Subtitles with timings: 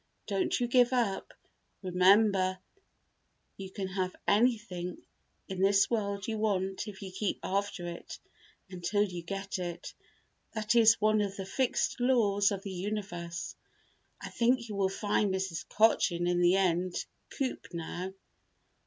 [0.25, 1.31] Don't you give up.
[1.83, 2.57] Remember,
[3.55, 4.97] you can have anything
[5.47, 8.17] in this world you want if you keep after it
[8.71, 9.93] until you get it;
[10.53, 13.55] that is one of the fixed laws of the universe.
[14.19, 15.69] I think you will find Mrs.
[15.69, 18.11] Cochin in the end coop now.